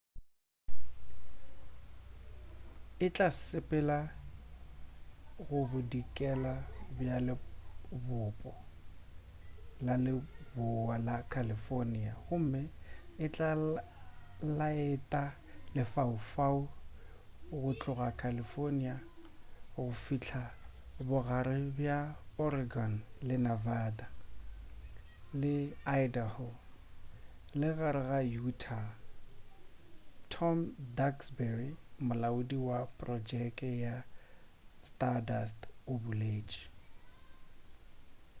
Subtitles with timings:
[3.05, 3.97] e tla sepelela
[5.47, 6.53] go bodikela
[6.95, 8.51] bja lebopo
[9.85, 12.61] la lebowa la california gomme
[13.23, 13.49] e tla
[14.57, 15.23] laeta
[15.75, 16.57] lefaufau
[17.61, 18.95] go tloga california
[19.73, 20.43] go fihla
[21.07, 21.97] bogare bja
[22.45, 22.93] oregon
[23.27, 24.07] le nevada
[25.41, 25.55] le
[26.03, 26.49] idaho
[27.59, 28.87] le ka gare ga utah
[30.33, 30.57] tom
[30.97, 31.69] duxbury
[32.07, 33.95] molaodi wa projeke ya
[34.87, 35.59] stardust
[35.91, 36.63] o boletši